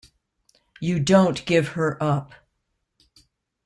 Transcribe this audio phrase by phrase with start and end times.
[0.79, 2.33] You don't give her up.